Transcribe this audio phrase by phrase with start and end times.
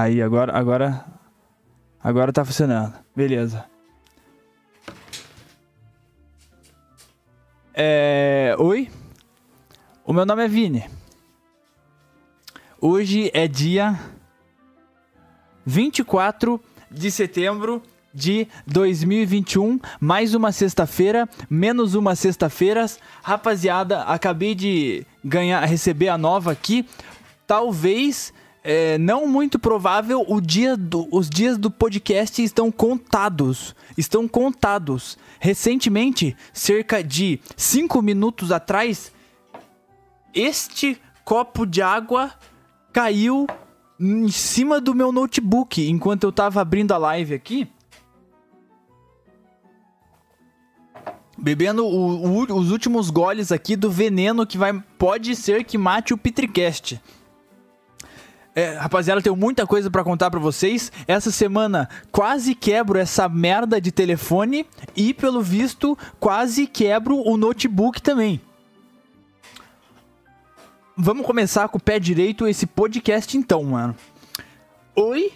[0.00, 1.04] Aí, agora, agora,
[2.00, 2.94] agora tá funcionando.
[3.16, 3.64] Beleza.
[7.74, 8.88] É, oi,
[10.04, 10.88] o meu nome é Vini.
[12.80, 13.98] Hoje é dia
[15.66, 17.82] 24 de setembro
[18.14, 22.86] de 2021, mais uma sexta-feira, menos uma sexta-feira.
[23.20, 26.88] Rapaziada, acabei de ganhar, receber a nova aqui.
[27.48, 28.32] Talvez,
[28.70, 33.74] é, não muito provável, o dia do, os dias do podcast estão contados.
[33.96, 35.16] Estão contados.
[35.40, 39.10] Recentemente, cerca de 5 minutos atrás,
[40.34, 42.30] este copo de água
[42.92, 43.46] caiu
[43.98, 47.66] em cima do meu notebook enquanto eu tava abrindo a live aqui.
[51.38, 56.12] Bebendo o- o- os últimos goles aqui do veneno que vai pode ser que mate
[56.12, 57.00] o Pitricast.
[58.58, 60.90] É, rapaziada, tenho muita coisa pra contar pra vocês.
[61.06, 68.02] Essa semana quase quebro essa merda de telefone e, pelo visto, quase quebro o notebook
[68.02, 68.40] também.
[70.96, 73.94] Vamos começar com o pé direito esse podcast então, mano.
[74.96, 75.30] Oi,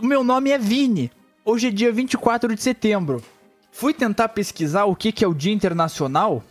[0.00, 1.10] o meu nome é Vini.
[1.44, 3.20] Hoje é dia 24 de setembro.
[3.72, 6.44] Fui tentar pesquisar o que, que é o Dia Internacional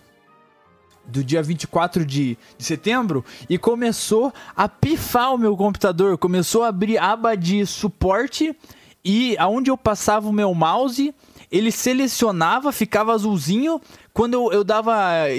[1.08, 6.18] do dia 24 de, de setembro e começou a pifar o meu computador.
[6.18, 8.56] Começou a abrir aba de suporte
[9.04, 11.16] e aonde eu passava o meu mouse,
[11.50, 13.82] ele selecionava, ficava azulzinho.
[14.14, 14.96] Quando eu, eu dava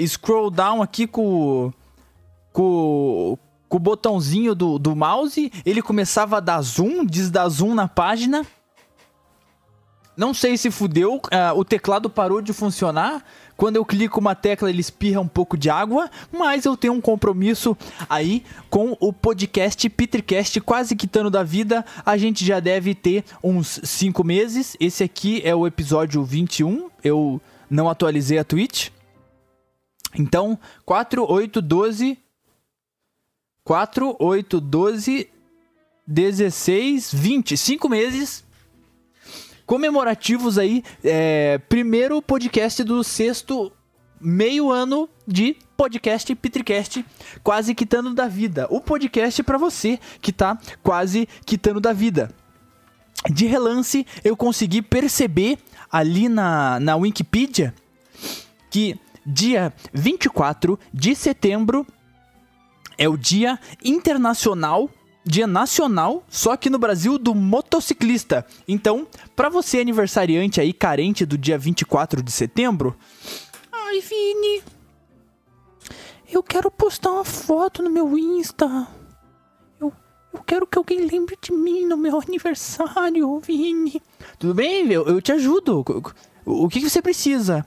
[0.07, 1.71] scroll down aqui com,
[2.51, 3.37] com,
[3.67, 8.45] com o botãozinho do, do mouse, ele começava a dar zoom, desdar zoom na página.
[10.17, 13.23] Não sei se fudeu, ah, o teclado parou de funcionar.
[13.59, 17.01] Quando eu clico uma tecla, ele espirra um pouco de água, mas eu tenho um
[17.01, 17.75] compromisso
[18.09, 21.85] aí com o podcast Petricast quase quitando da vida.
[22.05, 24.77] A gente já deve ter uns 5 meses.
[24.79, 26.89] Esse aqui é o episódio 21.
[27.03, 28.91] Eu não atualizei a Twitch.
[30.15, 32.17] Então, 4, 8, 12.
[33.65, 35.29] 4, 8, 12,
[36.07, 37.57] 16, 20.
[37.57, 38.45] 5 meses
[39.69, 40.83] comemorativos aí.
[41.03, 43.71] É, primeiro podcast do sexto
[44.19, 47.05] meio ano de podcast Pitricast,
[47.43, 48.65] quase quitando da vida.
[48.71, 52.31] O podcast para você que tá quase quitando da vida.
[53.29, 55.59] De relance, eu consegui perceber
[55.91, 57.71] ali na, na Wikipedia
[58.71, 61.85] que dia 24 de setembro
[62.97, 64.89] é o Dia Internacional,
[65.29, 68.43] Dia Nacional, só que no Brasil do motociclista.
[68.67, 72.97] Então, pra você aniversariante aí carente do dia 24 de setembro,
[73.71, 74.63] ai Vini,
[76.31, 78.87] eu quero postar uma foto no meu Insta.
[79.79, 79.93] Eu,
[80.33, 84.01] eu quero que alguém lembre de mim no meu aniversário, Vini.
[84.39, 85.85] Tudo bem, eu, eu te ajudo.
[86.43, 87.63] O, o que, que você precisa?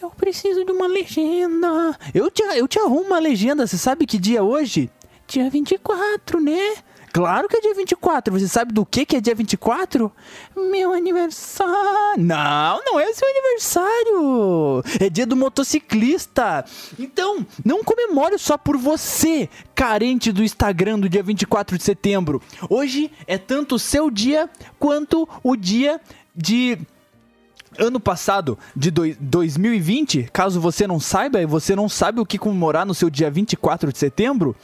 [0.00, 1.96] Eu preciso de uma legenda.
[2.12, 3.68] Eu te, eu te arrumo uma legenda.
[3.68, 4.90] Você sabe que dia é hoje?
[5.32, 6.74] Dia 24, né?
[7.10, 8.38] Claro que é dia 24.
[8.38, 10.12] Você sabe do que, que é dia 24?
[10.54, 12.22] Meu aniversário.
[12.22, 14.82] Não, não é seu aniversário.
[15.00, 16.62] É dia do motociclista.
[16.98, 22.42] Então, não comemore só por você, carente do Instagram do dia 24 de setembro.
[22.68, 25.98] Hoje é tanto o seu dia quanto o dia
[26.36, 26.78] de
[27.78, 32.36] ano passado, de doi- 2020, caso você não saiba e você não sabe o que
[32.36, 34.54] comemorar no seu dia 24 de setembro,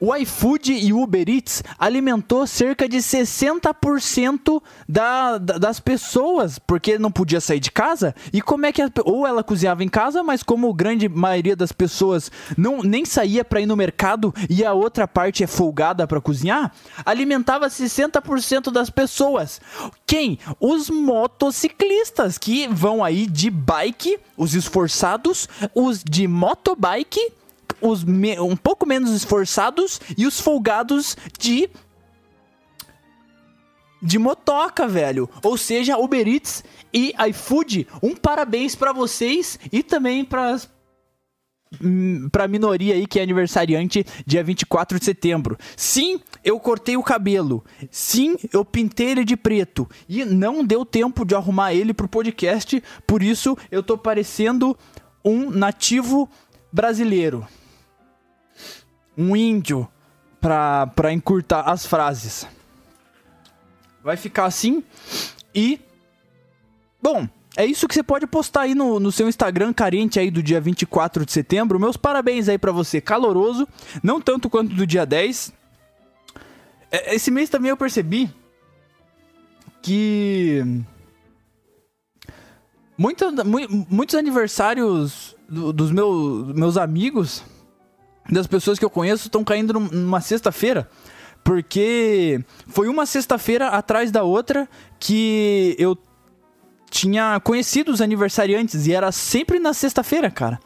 [0.00, 6.98] o iFood e o Uber Eats alimentou cerca de 60% da, da- das pessoas, porque
[6.98, 8.14] não podia sair de casa.
[8.32, 11.56] E como é que a, ou ela cozinhava em casa, mas como a grande maioria
[11.56, 16.06] das pessoas não nem saía para ir no mercado e a outra parte é folgada
[16.06, 16.72] para cozinhar,
[17.04, 19.60] alimentava 60% das pessoas.
[20.06, 20.38] Quem?
[20.60, 27.32] Os motociclistas que vão aí de bike, os esforçados, os de motobike
[27.80, 31.68] os um pouco menos esforçados e os folgados de
[34.00, 35.28] de motoca, velho.
[35.42, 40.58] Ou seja, Uber Eats e iFood, um parabéns pra vocês e também para
[42.32, 45.58] pra minoria aí que é aniversariante dia 24 de setembro.
[45.76, 47.62] Sim, eu cortei o cabelo.
[47.90, 52.82] Sim, eu pintei ele de preto e não deu tempo de arrumar ele pro podcast,
[53.06, 54.74] por isso eu tô parecendo
[55.22, 56.26] um nativo
[56.72, 57.46] brasileiro
[59.18, 59.88] um índio
[60.40, 62.46] pra, pra encurtar as frases.
[64.02, 64.82] Vai ficar assim
[65.52, 65.80] e.
[67.02, 70.42] Bom, é isso que você pode postar aí no, no seu Instagram carente aí do
[70.42, 71.78] dia 24 de setembro.
[71.80, 73.66] Meus parabéns aí para você, caloroso,
[74.02, 75.52] não tanto quanto do dia 10.
[76.90, 78.30] É, esse mês também eu percebi
[79.82, 80.62] que
[82.96, 83.32] muita,
[83.88, 87.44] muitos aniversários do, dos meus, meus amigos,
[88.30, 90.88] das pessoas que eu conheço, estão caindo numa sexta-feira.
[91.42, 95.96] Porque foi uma sexta-feira atrás da outra que eu
[96.90, 100.58] tinha conhecido os aniversariantes e era sempre na sexta-feira, cara.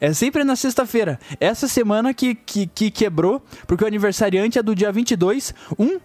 [0.00, 1.18] É sempre na sexta-feira.
[1.40, 5.54] Essa semana que, que, que, quebrou, porque o aniversariante é do dia 22.
[5.78, 5.98] Um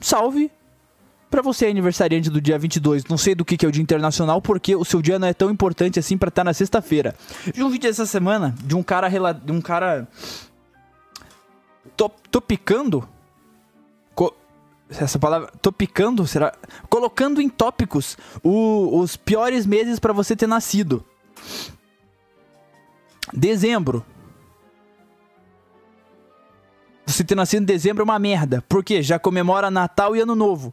[0.00, 0.50] salve
[1.30, 3.04] para você, aniversariante do dia 22.
[3.04, 5.34] Não sei do que, que é o dia internacional, porque o seu dia não é
[5.34, 7.14] tão importante assim para estar tá na sexta-feira.
[7.54, 9.08] Vi um vídeo essa semana de um cara.
[9.32, 10.08] De um cara.
[12.30, 13.08] Topicando
[14.88, 16.52] essa palavra, tô picando, será?
[16.88, 21.04] Colocando em tópicos o, os piores meses para você ter nascido.
[23.32, 24.04] Dezembro.
[27.04, 28.62] Você ter nascido em dezembro é uma merda.
[28.68, 29.02] Por quê?
[29.02, 30.72] Já comemora Natal e Ano Novo.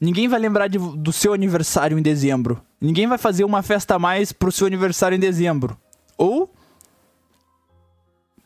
[0.00, 2.62] Ninguém vai lembrar de, do seu aniversário em dezembro.
[2.80, 5.78] Ninguém vai fazer uma festa a mais pro seu aniversário em dezembro.
[6.16, 6.50] Ou.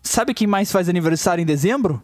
[0.03, 2.03] Sabe quem mais faz aniversário em dezembro?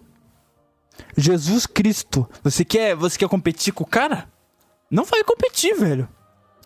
[1.17, 2.29] Jesus Cristo.
[2.43, 4.29] Você quer, você quer competir com o cara?
[4.91, 6.09] Não vai competir, velho.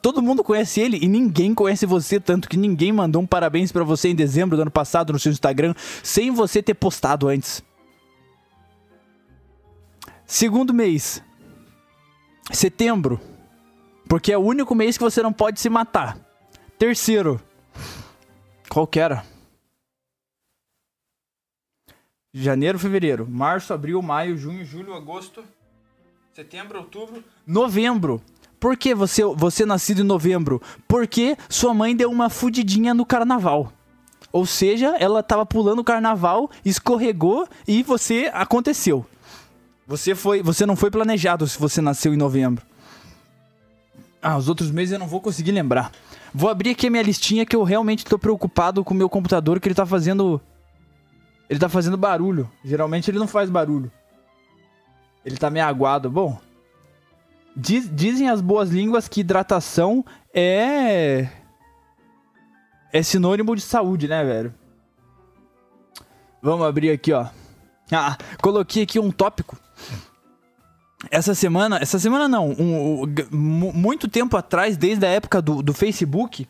[0.03, 3.85] Todo mundo conhece ele e ninguém conhece você, tanto que ninguém mandou um parabéns para
[3.85, 7.63] você em dezembro do ano passado no seu Instagram, sem você ter postado antes.
[10.27, 11.23] Segundo mês,
[12.51, 13.21] setembro,
[14.09, 16.17] porque é o único mês que você não pode se matar.
[16.79, 17.41] Terceiro,
[18.71, 19.25] qual que era?
[22.33, 25.43] Janeiro, fevereiro, março, abril, maio, junho, julho, agosto,
[26.33, 28.23] setembro, outubro, novembro.
[28.61, 30.63] Por que você, você nascido em novembro?
[30.87, 33.73] Porque sua mãe deu uma fudidinha no carnaval.
[34.31, 39.05] Ou seja, ela tava pulando o carnaval, escorregou e você aconteceu.
[39.89, 42.65] Você foi, você não foi planejado se você nasceu em novembro.
[44.23, 45.91] Ah, os outros meses eu não vou conseguir lembrar.
[46.33, 49.59] Vou abrir aqui a minha listinha que eu realmente tô preocupado com o meu computador
[49.59, 50.41] que ele tá fazendo
[51.51, 52.49] ele tá fazendo barulho.
[52.65, 53.91] Geralmente ele não faz barulho.
[55.25, 56.09] Ele tá meio aguado.
[56.09, 56.41] Bom,
[57.57, 61.29] diz, dizem as boas línguas que hidratação é.
[62.93, 64.55] É sinônimo de saúde, né, velho?
[66.41, 67.27] Vamos abrir aqui, ó.
[67.93, 69.59] Ah, coloquei aqui um tópico.
[71.11, 75.75] Essa semana, essa semana não, um, um, muito tempo atrás, desde a época do, do
[75.75, 76.47] Facebook,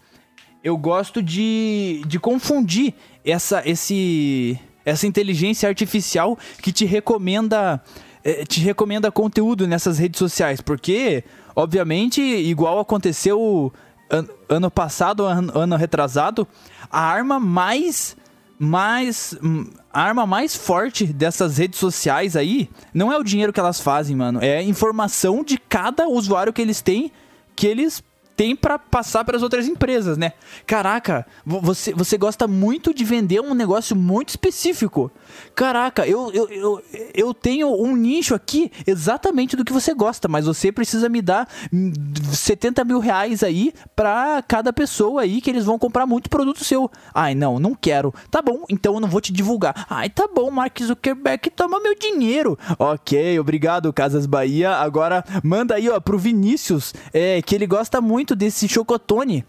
[0.62, 2.92] eu gosto de, de confundir
[3.24, 7.82] essa, esse, essa inteligência artificial que te recomenda
[8.24, 13.72] eh, te recomenda conteúdo nessas redes sociais, porque obviamente igual aconteceu
[14.10, 16.46] an ano passado, ano, ano retrasado,
[16.90, 18.16] a arma mais
[18.58, 19.34] mais
[19.92, 24.14] a arma mais forte dessas redes sociais aí não é o dinheiro que elas fazem,
[24.14, 27.10] mano, é a informação de cada usuário que eles têm
[27.56, 28.02] que eles
[28.40, 30.32] tem para passar para as outras empresas, né?
[30.66, 35.12] Caraca, você, você gosta muito de vender um negócio muito específico.
[35.54, 36.82] Caraca, eu, eu, eu,
[37.12, 41.46] eu tenho um nicho aqui exatamente do que você gosta, mas você precisa me dar
[42.32, 46.90] 70 mil reais aí para cada pessoa aí que eles vão comprar muito produto seu.
[47.14, 48.10] Ai, não, não quero.
[48.30, 49.84] Tá bom, então eu não vou te divulgar.
[49.90, 52.58] Ai, tá bom, Mark Zuckerberg, toma meu dinheiro.
[52.78, 54.76] Ok, obrigado, Casas Bahia.
[54.76, 59.44] Agora manda aí, ó, pro Vinícius, é, que ele gosta muito desse chocotone.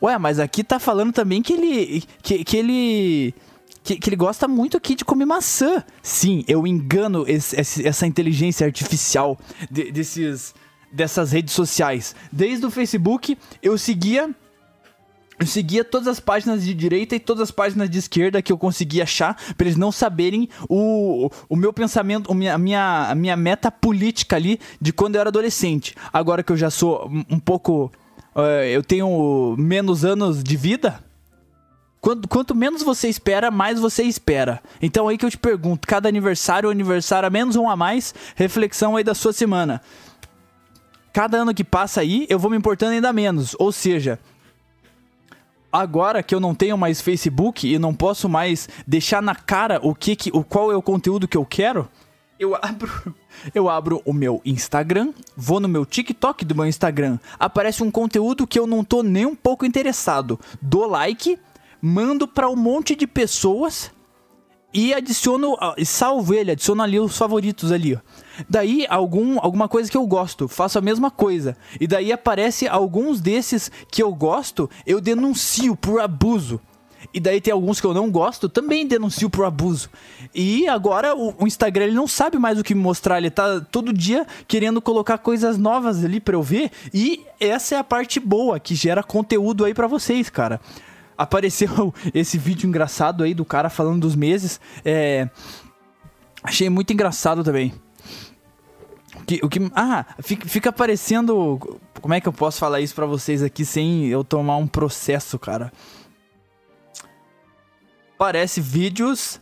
[0.00, 2.04] Ué, mas aqui tá falando também que ele.
[2.22, 3.34] que, que ele.
[3.82, 5.82] Que, que, ele gosta muito aqui de comer maçã.
[6.02, 9.38] Sim, eu engano esse, esse, essa inteligência artificial
[9.70, 10.54] de, desses,
[10.92, 12.14] dessas redes sociais.
[12.30, 14.30] Desde o Facebook, eu seguia.
[15.40, 18.58] Eu seguia todas as páginas de direita e todas as páginas de esquerda que eu
[18.58, 23.36] conseguia achar, para eles não saberem o, o meu pensamento, a minha, minha, a minha
[23.36, 25.94] meta política ali de quando eu era adolescente.
[26.12, 27.88] Agora que eu já sou um pouco
[28.70, 31.02] eu tenho menos anos de vida,
[32.00, 34.62] quanto, quanto, menos você espera, mais você espera.
[34.80, 38.96] Então aí que eu te pergunto, cada aniversário, aniversário a menos ou a mais, reflexão
[38.96, 39.82] aí da sua semana.
[41.12, 43.56] Cada ano que passa aí, eu vou me importando ainda menos.
[43.58, 44.20] Ou seja,
[45.72, 49.94] agora que eu não tenho mais Facebook e não posso mais deixar na cara o
[49.94, 51.88] que, que o qual é o conteúdo que eu quero,
[52.38, 53.14] eu abro
[53.54, 58.46] eu abro o meu Instagram, vou no meu TikTok do meu Instagram, aparece um conteúdo
[58.46, 60.38] que eu não tô nem um pouco interessado.
[60.60, 61.38] Dou like,
[61.80, 63.90] mando para um monte de pessoas
[64.72, 67.98] e adiciono, ah, salvo ele, adiciono ali os favoritos ali.
[68.48, 71.56] Daí algum, alguma coisa que eu gosto, faço a mesma coisa.
[71.80, 76.60] E daí aparece alguns desses que eu gosto, eu denuncio por abuso.
[77.12, 79.88] E daí tem alguns que eu não gosto, também denuncio por abuso.
[80.34, 83.92] E agora o, o Instagram ele não sabe mais o que mostrar, ele tá todo
[83.92, 86.70] dia querendo colocar coisas novas ali pra eu ver.
[86.92, 90.60] E essa é a parte boa que gera conteúdo aí pra vocês, cara.
[91.16, 94.60] Apareceu esse vídeo engraçado aí do cara falando dos meses.
[94.84, 95.28] É.
[96.42, 97.74] Achei muito engraçado também.
[99.16, 101.58] O que, o que, ah, fica, fica parecendo.
[102.00, 105.38] Como é que eu posso falar isso pra vocês aqui sem eu tomar um processo,
[105.38, 105.72] cara?
[108.18, 109.40] Parece vídeos.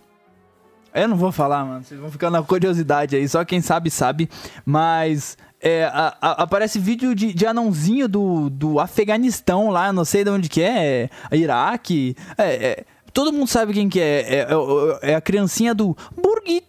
[0.94, 1.82] Eu não vou falar, mano.
[1.82, 3.28] Vocês vão ficar na curiosidade aí.
[3.28, 4.28] Só quem sabe, sabe.
[4.64, 5.36] Mas.
[5.58, 10.28] É, a- a- aparece vídeo de, de anãozinho do, do Afeganistão lá, não sei de
[10.30, 12.14] onde que é, é Iraque.
[12.36, 14.20] É, é, todo mundo sabe quem que é.
[14.20, 16.66] É, é- é a criancinha do Burgit.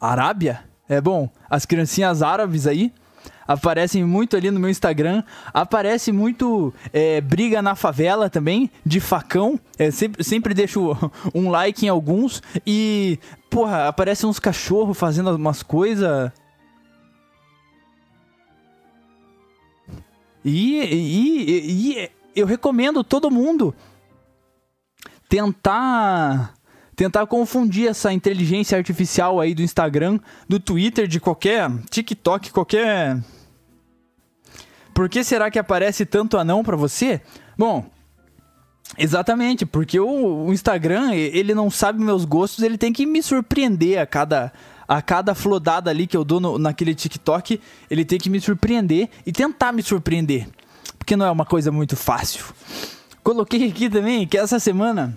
[0.00, 0.64] Arábia?
[0.88, 2.92] É bom, as criancinhas árabes aí
[3.46, 5.22] aparecem muito ali no meu Instagram.
[5.52, 9.58] Aparece muito é, briga na favela também, de facão.
[9.78, 10.96] É, sempre, sempre deixo
[11.34, 12.42] um like em alguns.
[12.66, 13.18] E,
[13.50, 16.30] porra, aparecem uns cachorros fazendo umas coisas.
[20.44, 23.74] E, e, e- e eu recomendo todo mundo
[25.28, 26.54] tentar
[26.96, 33.18] tentar confundir essa inteligência artificial aí do Instagram, do Twitter, de qualquer TikTok, qualquer
[34.92, 37.20] Por que será que aparece tanto anão pra você?
[37.58, 37.84] Bom,
[38.96, 43.98] exatamente, porque o, o Instagram, ele não sabe meus gostos, ele tem que me surpreender
[43.98, 44.52] a cada
[44.86, 47.58] a cada flodada ali que eu dou no- naquele TikTok,
[47.90, 50.46] ele tem que me surpreender e tentar me surpreender,
[50.98, 52.44] porque não é uma coisa muito fácil.
[53.22, 55.16] Coloquei aqui também que essa semana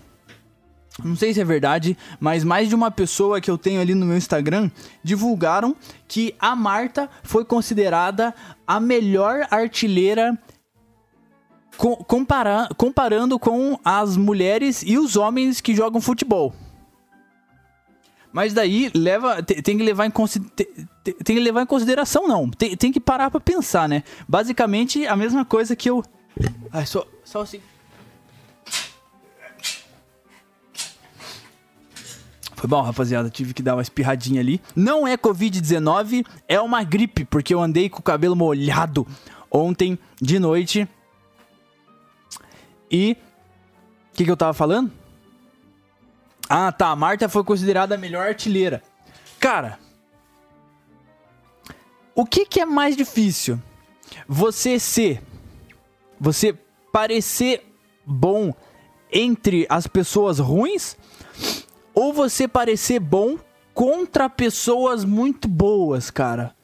[1.04, 4.06] não sei se é verdade, mas mais de uma pessoa que eu tenho ali no
[4.06, 4.70] meu Instagram
[5.04, 5.76] divulgaram
[6.08, 8.34] que a Marta foi considerada
[8.66, 10.38] a melhor artilheira
[11.78, 16.54] co- compara- comparando com as mulheres e os homens que jogam futebol.
[18.32, 20.68] Mas daí leva, te- tem, que levar em consi- te-
[21.04, 24.04] te- tem que levar em consideração não, tem, tem que parar pra pensar, né?
[24.28, 26.04] Basicamente a mesma coisa que eu
[26.72, 27.60] Ai, só só assim.
[32.58, 33.30] Foi bom, rapaziada.
[33.30, 34.60] Tive que dar uma espirradinha ali.
[34.76, 39.06] Não é Covid-19, é uma gripe, porque eu andei com o cabelo molhado
[39.52, 40.90] ontem de noite.
[42.90, 43.16] E.
[44.12, 44.92] O que, que eu tava falando?
[46.50, 46.88] Ah, tá.
[46.88, 48.82] A Marta foi considerada a melhor artilheira.
[49.40, 49.78] Cara.
[52.16, 53.62] O que, que é mais difícil?
[54.28, 55.22] Você ser.
[56.20, 56.58] Você
[56.92, 57.72] parecer
[58.04, 58.52] bom
[59.12, 60.98] entre as pessoas ruins
[62.00, 63.38] ou você parecer bom
[63.74, 66.56] contra pessoas muito boas, cara.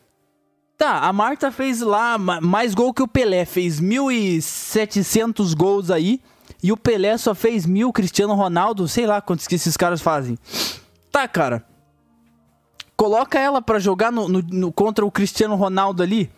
[0.77, 6.21] Tá, a Marta fez lá ma- mais gol que o Pelé, fez 1.700 gols aí,
[6.61, 10.37] e o Pelé só fez mil, Cristiano Ronaldo, sei lá quantos que esses caras fazem.
[11.11, 11.65] Tá, cara.
[12.95, 16.29] Coloca ela pra jogar no, no- no- contra o Cristiano Ronaldo ali.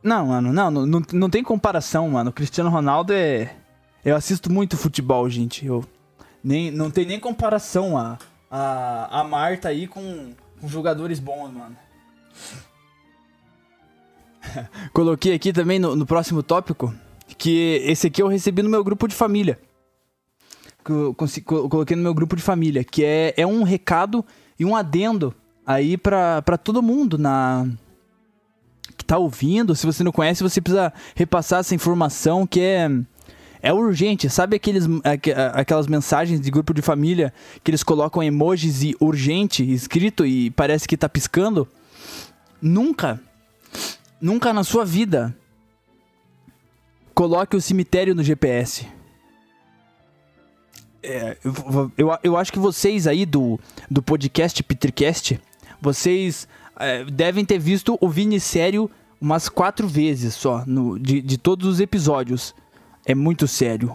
[0.00, 2.30] Não, mano, não, não, não, não tem comparação, mano.
[2.30, 3.52] O Cristiano Ronaldo é.
[4.04, 5.66] Eu assisto muito futebol, gente.
[5.66, 5.84] Eu
[6.46, 8.16] nem, não tem nem comparação a,
[8.48, 11.76] a, a Marta aí com, com jogadores bons, mano.
[14.94, 16.94] Coloquei aqui também no, no próximo tópico
[17.36, 19.58] que esse aqui eu recebi no meu grupo de família.
[21.44, 24.24] Coloquei no meu grupo de família, que é, é um recado
[24.56, 25.34] e um adendo
[25.66, 27.66] aí pra todo mundo na
[28.96, 29.74] que tá ouvindo.
[29.74, 32.88] Se você não conhece, você precisa repassar essa informação que é
[33.66, 38.82] é urgente, sabe aqueles, aque- aquelas mensagens de grupo de família que eles colocam emojis
[38.84, 41.66] e urgente escrito e parece que tá piscando?
[42.62, 43.20] Nunca,
[44.20, 45.36] nunca na sua vida
[47.12, 48.86] coloque o cemitério no GPS.
[51.02, 53.58] É, eu, eu, eu acho que vocês aí do,
[53.90, 55.40] do podcast Petricast,
[55.80, 56.46] vocês
[56.78, 58.88] é, devem ter visto o Vini sério
[59.20, 62.54] umas quatro vezes só, no, de, de todos os episódios.
[63.06, 63.94] É muito sério.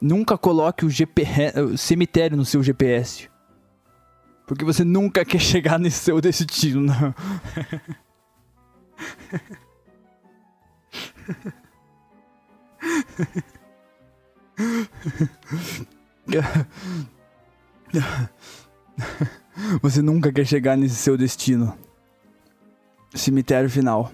[0.00, 3.30] Nunca coloque o, o cemitério no seu GPS.
[4.46, 6.84] Porque você nunca quer chegar nesse seu destino.
[6.84, 7.14] Não.
[19.82, 21.76] Você nunca quer chegar nesse seu destino.
[23.14, 24.12] Cemitério final.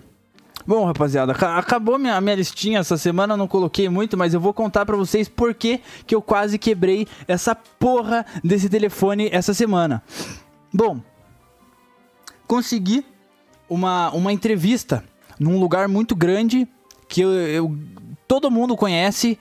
[0.66, 4.54] Bom, rapaziada, aca- acabou minha, minha listinha essa semana, não coloquei muito, mas eu vou
[4.54, 10.02] contar pra vocês por que que eu quase quebrei essa porra desse telefone essa semana.
[10.72, 11.00] Bom,
[12.46, 13.04] consegui
[13.68, 15.04] uma, uma entrevista
[15.38, 16.66] num lugar muito grande
[17.08, 17.78] que eu, eu-
[18.26, 19.38] todo mundo conhece,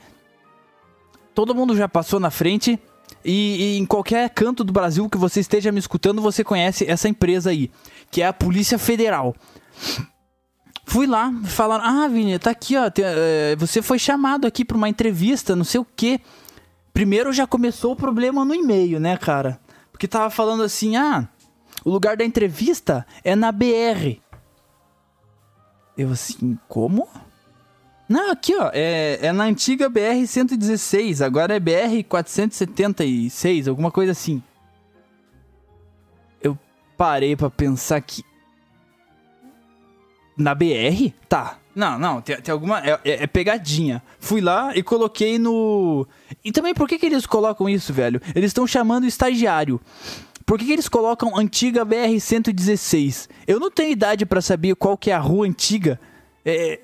[1.34, 2.78] todo mundo já passou na frente
[3.24, 7.08] e, e em qualquer canto do Brasil que você esteja me escutando, você conhece essa
[7.08, 7.70] empresa aí,
[8.10, 9.34] que é a Polícia Federal.
[10.84, 12.90] Fui lá, falaram: Ah, Vini, tá aqui, ó.
[12.96, 16.20] eh, você foi chamado aqui pra uma entrevista, não sei o quê.
[16.92, 19.58] Primeiro já começou o problema no e-mail, né, cara?
[19.90, 21.26] Porque tava falando assim: Ah,
[21.84, 24.20] o lugar da entrevista é na BR.
[25.96, 27.08] Eu assim, como?
[28.08, 34.42] Não, aqui, ó, é, é na antiga BR-116, agora é BR-476, alguma coisa assim.
[36.42, 36.58] Eu
[36.98, 38.22] parei pra pensar que
[40.36, 41.12] na BR?
[41.28, 41.58] Tá.
[41.74, 42.78] Não, não, tem, tem alguma.
[42.80, 44.02] É, é- é pegadinha.
[44.20, 46.06] Fui lá e coloquei no.
[46.44, 48.20] E também por que, que eles colocam isso, velho?
[48.34, 49.80] Eles estão chamando estagiário.
[50.46, 53.28] Por que, que eles colocam antiga BR-116?
[53.46, 55.98] Eu não tenho idade pra saber qual que é a rua antiga.
[56.44, 56.78] É,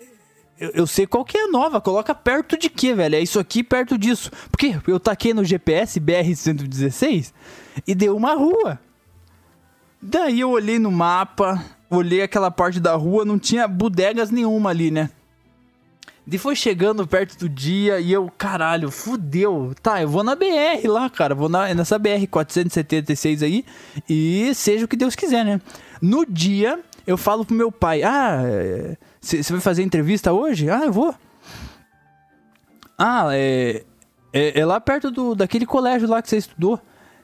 [0.59, 1.81] eu, eu sei qual que é a nova.
[1.81, 3.15] Coloca perto de quê, velho?
[3.17, 4.31] É isso aqui perto disso.
[4.51, 7.33] Porque eu taquei no GPS BR-116
[7.87, 8.81] e deu uma rua.
[10.03, 14.91] Daí eu olhei no mapa, olhei aquela parte da rua, não tinha bodegas nenhuma ali,
[14.91, 15.11] né?
[16.27, 19.75] Daí foi chegando perto do dia e eu, caralho, fudeu.
[19.83, 21.35] Tá, eu vou na BR lá, cara.
[21.35, 23.65] Vou na, nessa BR 476 aí
[24.09, 25.61] e seja o que Deus quiser, né?
[26.01, 28.43] No dia, eu falo pro meu pai: Ah,
[29.21, 30.71] você vai fazer entrevista hoje?
[30.71, 31.15] Ah, eu vou.
[32.97, 33.83] Ah, é.
[34.33, 36.81] É, é lá perto do, daquele colégio lá que você estudou.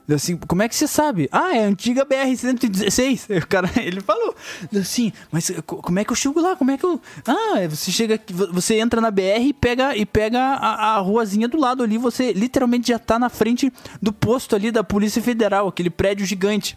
[0.08, 1.28] Assim, como é que você sabe?
[1.32, 3.26] Ah, é a antiga BR-116.
[3.42, 4.34] O cara, ele falou.
[4.78, 6.54] Assim, mas co- como é que eu chego lá?
[6.54, 7.00] Como é que eu.
[7.26, 10.94] Ah, é, você chega aqui, vo- você entra na BR e pega, e pega a,
[10.94, 11.98] a ruazinha do lado ali.
[11.98, 16.76] Você literalmente já tá na frente do posto ali da Polícia Federal, aquele prédio gigante.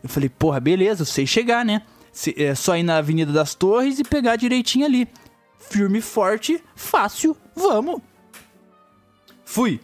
[0.00, 1.82] Eu falei, porra, beleza, eu sei chegar, né?
[2.36, 5.08] É só ir na Avenida das Torres e pegar direitinho ali.
[5.58, 8.00] Firme, forte, fácil, vamos.
[9.44, 9.80] Fui.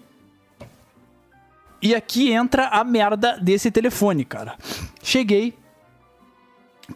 [1.85, 4.57] E aqui entra a merda desse telefone, cara.
[5.03, 5.53] Cheguei,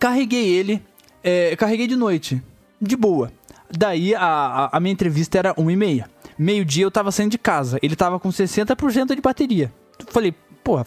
[0.01, 0.83] carreguei ele,
[1.22, 2.42] é, carreguei de noite,
[2.81, 3.31] de boa.
[3.70, 6.11] Daí a, a, minha entrevista era 1 e meia.
[6.38, 9.70] Meio-dia eu tava saindo de casa, ele tava com 60% de bateria.
[10.07, 10.33] Falei,
[10.64, 10.87] porra,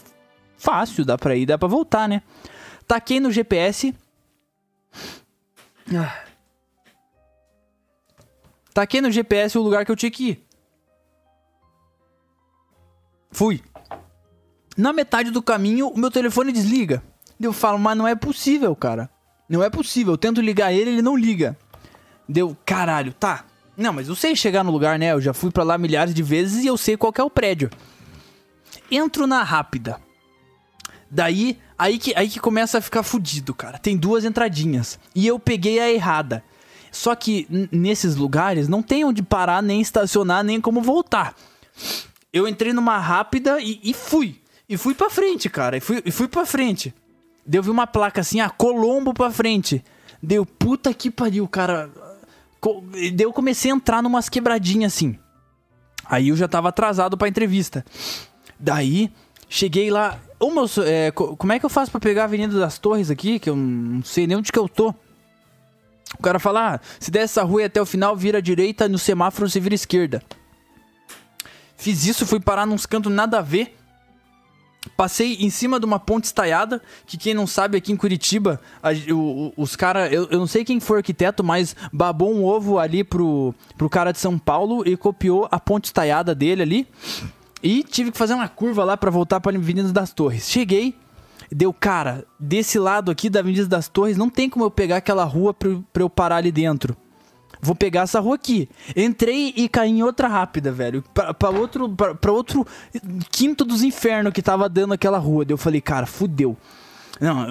[0.56, 2.22] fácil, dá pra ir, dá pra voltar, né?
[2.88, 3.94] Taquei no GPS.
[8.74, 10.46] Taquei no GPS o lugar que eu tinha que ir.
[13.30, 13.62] Fui.
[14.76, 17.02] Na metade do caminho, o meu telefone desliga.
[17.40, 19.10] Eu falo, mas não é possível, cara.
[19.48, 20.14] Não é possível.
[20.14, 21.56] Eu tento ligar ele, ele não liga.
[22.28, 23.44] Deu, caralho, tá.
[23.76, 25.12] Não, mas eu sei chegar no lugar, né?
[25.12, 27.70] Eu já fui pra lá milhares de vezes e eu sei qual é o prédio.
[28.90, 30.00] Entro na rápida.
[31.10, 33.78] Daí, aí que, aí que começa a ficar fudido, cara.
[33.78, 34.98] Tem duas entradinhas.
[35.14, 36.42] E eu peguei a errada.
[36.90, 41.34] Só que nesses lugares não tem onde parar, nem estacionar, nem como voltar.
[42.32, 44.41] Eu entrei numa rápida e, e fui.
[44.72, 45.76] E fui pra frente, cara.
[45.76, 46.94] E fui, e fui pra frente.
[47.44, 49.84] Deu vi uma placa assim, ah, Colombo pra frente.
[50.22, 51.90] Deu, puta que pariu, cara.
[52.60, 55.18] Co- e Daí eu comecei a entrar numas quebradinhas assim.
[56.06, 57.84] Aí eu já tava atrasado pra entrevista.
[58.58, 59.12] Daí,
[59.48, 60.18] cheguei lá.
[60.40, 63.10] Ô, moço, é, co- como é que eu faço pra pegar a Avenida das Torres
[63.10, 63.38] aqui?
[63.38, 64.94] Que eu não sei nem onde que eu tô.
[66.18, 68.88] O cara fala, ah, se der essa rua e até o final, vira à direita,
[68.88, 70.22] no semáforo você vira à esquerda.
[71.76, 73.76] Fiz isso, fui parar nos cantos nada a ver.
[74.96, 78.90] Passei em cima de uma ponte estaiada, que quem não sabe aqui em Curitiba, a-
[79.12, 83.04] o- os caras, eu, eu não sei quem foi arquiteto, mas babou um ovo ali
[83.04, 86.88] pro, pro cara de São Paulo e copiou a ponte estaiada dele ali.
[87.62, 90.50] E tive que fazer uma curva lá pra voltar pra Avenida das Torres.
[90.50, 90.96] Cheguei,
[91.50, 95.22] deu, cara, desse lado aqui da Avenida das Torres, não tem como eu pegar aquela
[95.24, 96.96] rua pra, pra eu parar ali dentro.
[97.64, 98.68] Vou pegar essa rua aqui.
[98.96, 101.04] Entrei e caí em outra rápida, velho.
[101.14, 102.66] Pra, pra outro, pra, pra outro
[103.30, 105.46] quinto dos infernos que tava dando aquela rua.
[105.48, 106.56] Eu falei, cara, fudeu.
[107.20, 107.46] Não,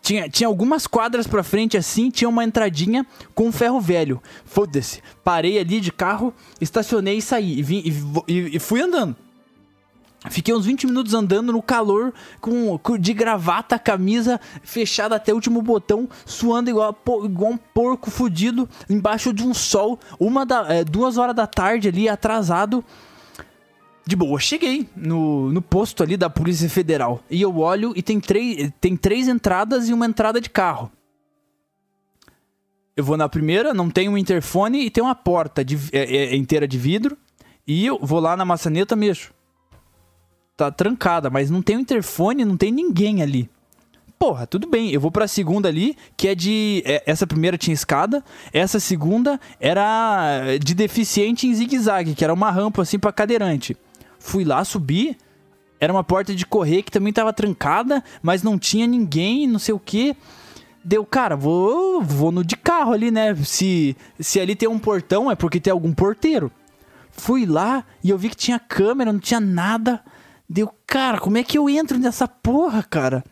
[0.00, 4.22] tinha, tinha algumas quadras pra frente assim, tinha uma entradinha com um ferro velho.
[4.46, 5.02] Foda-se.
[5.22, 7.58] Parei ali de carro, estacionei e saí.
[7.58, 9.14] E, vim, e e- e fui andando.
[10.28, 15.62] Fiquei uns 20 minutos andando no calor, com, de gravata, camisa fechada até o último
[15.62, 21.16] botão, suando igual, igual um porco fudido, embaixo de um sol, uma da, é, duas
[21.16, 22.84] horas da tarde ali, atrasado.
[24.06, 27.22] De boa, cheguei no, no posto ali da Polícia Federal.
[27.30, 30.92] E eu olho e tem, três tem três entradas e uma entrada de carro.
[32.94, 36.36] Eu vou na primeira, não tem um interfone e tem uma porta de, é, é,
[36.36, 37.16] inteira de vidro.
[37.66, 39.32] E eu vou lá na maçaneta, mexo.
[40.60, 43.48] Tá trancada, mas não tem interfone, não tem ninguém ali.
[44.18, 46.82] Porra, tudo bem, eu vou pra segunda ali, que é de.
[46.84, 52.50] é, essa primeira tinha escada, essa segunda era de deficiente em zigue-zague, que era uma
[52.50, 53.74] rampa assim pra cadeirante.
[54.18, 55.16] Fui lá, subi,
[55.80, 59.72] era uma porta de correr que também tava trancada, mas não tinha ninguém, não sei
[59.72, 60.14] o que.
[60.84, 63.34] Deu, cara, vou, vou no de carro ali, né?
[63.36, 66.52] Se, se ali tem um portão, é porque tem algum porteiro.
[67.10, 70.02] Fui lá e eu vi que tinha câmera, não tinha nada.
[70.52, 73.22] Deu, cara, como é que eu entro nessa porra, cara?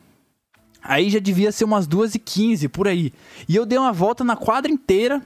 [0.80, 3.12] Aí já devia ser umas 2h15 por aí.
[3.48, 5.20] E eu dei uma volta na quadra inteira.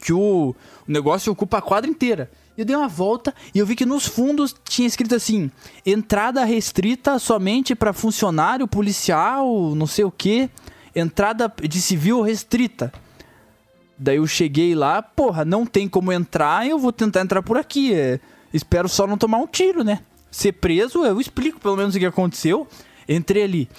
[0.00, 0.54] Que o, o
[0.86, 2.30] negócio ocupa a quadra inteira.
[2.56, 5.50] Eu dei uma volta e eu vi que nos fundos tinha escrito assim:
[5.84, 10.48] entrada restrita somente para funcionário, policial, não sei o que.
[10.94, 12.92] Entrada de civil restrita.
[13.98, 17.92] Daí eu cheguei lá, porra, não tem como entrar, eu vou tentar entrar por aqui.
[17.92, 18.20] É,
[18.52, 20.00] espero só não tomar um tiro, né?
[20.36, 22.68] Ser preso, eu explico pelo menos o que aconteceu.
[23.08, 23.70] Entrei ali.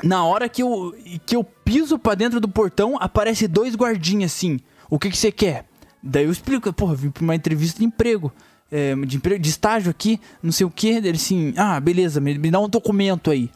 [0.00, 0.94] Na hora que eu,
[1.26, 4.60] que eu piso pra dentro do portão, aparece dois guardinhas assim.
[4.88, 5.66] O que que você quer?
[6.00, 8.32] Daí eu explico, porra, vim pra uma entrevista de emprego.
[8.70, 10.90] é, de, emprego de estágio aqui, não sei o que.
[10.90, 13.50] Ele assim, ah, beleza, me, me dá um documento aí.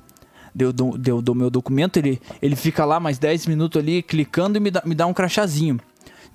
[0.52, 4.72] Deu, deu, meu documento, ele, ele fica lá mais 10 minutos ali clicando e me
[4.72, 5.78] dá, me dá um crachazinho.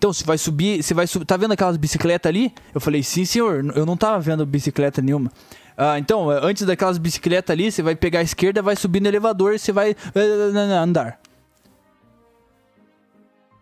[0.01, 1.25] Então, você vai subir, você vai subir.
[1.25, 2.51] Tá vendo aquelas bicicletas ali?
[2.73, 3.63] Eu falei, sim, senhor.
[3.75, 5.31] Eu não tava vendo bicicleta nenhuma.
[5.77, 9.53] Ah, então, antes daquelas bicicletas ali, você vai pegar a esquerda, vai subir no elevador
[9.53, 11.19] e você vai eh, andar.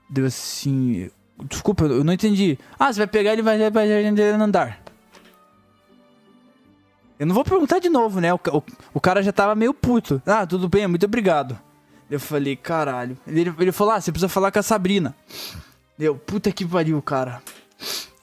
[0.10, 1.12] Deu assim.
[1.44, 2.58] Desculpa, eu não entendi.
[2.80, 3.92] Ah, você vai pegar ele e vai, vai
[4.32, 4.82] andar.
[7.20, 8.34] Eu não vou perguntar de novo, né?
[8.34, 10.22] O, o, o, cara já tava meio puto.
[10.26, 11.60] Ah, tudo bem, muito obrigado.
[12.10, 13.18] Eu falei, caralho.
[13.28, 15.14] Ele, ele falou, ah, você precisa falar com a Sabrina.
[16.00, 17.42] Deu, puta que pariu, cara.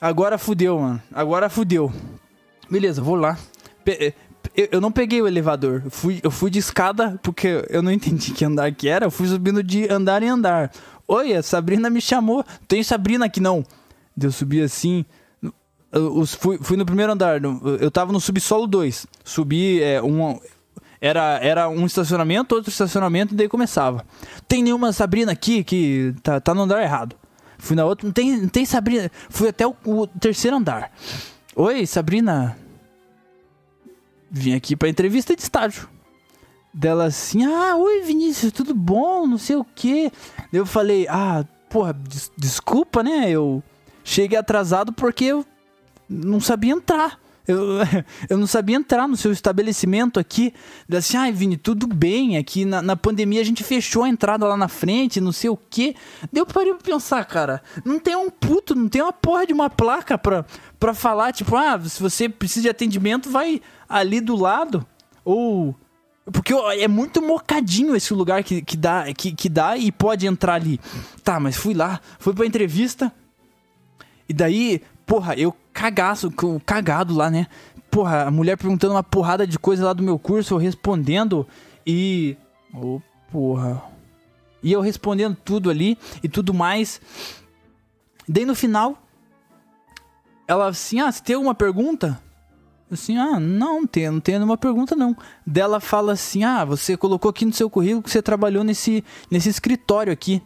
[0.01, 0.99] Agora fudeu, mano.
[1.13, 1.93] Agora fudeu.
[2.67, 3.37] Beleza, vou lá.
[3.85, 4.15] Pe
[4.55, 5.83] eu não peguei o elevador.
[5.85, 9.05] Eu fui, eu fui de escada porque eu não entendi que andar que era.
[9.05, 10.71] Eu fui subindo de andar em andar.
[11.07, 12.43] Oi, a Sabrina me chamou.
[12.67, 13.63] Tem Sabrina aqui não.
[14.19, 15.05] Eu subi assim.
[15.91, 17.39] Eu fui, fui no primeiro andar.
[17.79, 19.05] Eu tava no subsolo 2.
[19.23, 20.39] Subi é, um.
[20.99, 24.03] Era, era um estacionamento, outro estacionamento, e daí começava.
[24.47, 27.15] Tem nenhuma Sabrina aqui que tá, tá no andar errado.
[27.57, 29.11] Fui na outra, não tem, não tem Sabrina.
[29.29, 30.91] Fui até o, o terceiro andar.
[31.55, 32.57] Oi, Sabrina.
[34.29, 35.89] Vim aqui pra entrevista de estágio.
[36.73, 39.25] Dela assim, ah, oi Vinícius, tudo bom?
[39.25, 40.11] Não sei o que.
[40.53, 43.29] Eu falei, ah, porra, des desculpa, né?
[43.31, 43.63] Eu
[44.03, 45.45] cheguei atrasado porque eu
[46.07, 47.19] não sabia entrar.
[47.47, 47.79] Eu,
[48.29, 50.53] eu não sabia entrar no seu estabelecimento aqui.
[50.91, 52.37] Assim, ai, Vini, tudo bem.
[52.37, 55.57] Aqui na, na pandemia a gente fechou a entrada lá na frente, não sei o
[55.57, 55.95] quê.
[56.31, 57.61] Deu pra pensar, cara.
[57.85, 60.45] Não tem um puto, não tem uma porra de uma placa pra,
[60.79, 64.85] pra falar, tipo, ah, se você precisa de atendimento, vai ali do lado.
[65.23, 65.75] Ou.
[66.29, 70.55] Porque é muito mocadinho esse lugar que, que, dá, que, que dá e pode entrar
[70.55, 70.77] ali.
[71.23, 73.13] Tá, mas fui lá, fui pra entrevista.
[74.27, 76.29] E daí, porra, eu cagaço,
[76.65, 77.47] cagado lá, né?
[77.89, 81.47] Porra, a mulher perguntando uma porrada de coisa lá do meu curso, eu respondendo
[81.85, 82.35] e.
[82.73, 83.81] Ô, oh, porra.
[84.61, 86.99] E eu respondendo tudo ali e tudo mais.
[88.27, 89.01] Daí no final,
[90.45, 92.21] ela assim, ah, você tem alguma pergunta?
[92.91, 95.15] Assim, ah, não, tenho, não tenho nenhuma pergunta não.
[95.45, 99.47] Dela fala assim, ah, você colocou aqui no seu currículo que você trabalhou nesse, nesse
[99.47, 100.41] escritório aqui.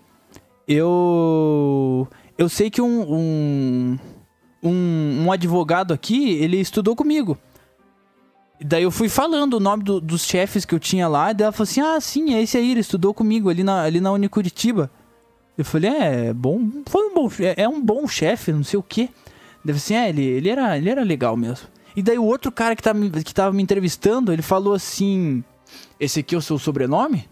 [0.67, 4.00] Eu, eu sei que um, um
[4.63, 7.38] um, um advogado aqui, ele estudou comigo.
[8.63, 11.45] Daí eu fui falando o nome do, dos chefes que eu tinha lá, e daí
[11.45, 14.12] ela falou assim: Ah, sim, é esse aí, ele estudou comigo ali na, ali na
[14.12, 14.91] Unicuritiba.
[15.58, 18.84] Eu falei, é, bom, foi um bom, é, é um bom chefe, não sei o
[18.84, 19.10] quê.
[19.63, 21.67] Deve assim, é, ele, ele, era, ele era legal mesmo.
[21.95, 22.93] E daí o outro cara que, tá,
[23.24, 25.43] que tava me entrevistando, ele falou assim:
[26.00, 27.30] Esse aqui é o seu sobrenome?